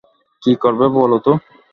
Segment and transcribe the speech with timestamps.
[0.43, 1.31] কী করবে বলো তো?